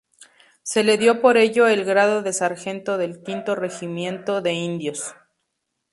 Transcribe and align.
Se 0.63 0.83
le 0.83 0.97
dio 0.97 1.21
por 1.21 1.37
ello 1.37 1.67
el 1.67 1.85
grado 1.85 2.23
de 2.23 2.33
sargento 2.33 2.97
del 2.97 3.21
Quinto 3.21 3.53
Regimiento 3.53 4.41
de 4.41 4.53
Indios. 4.53 5.13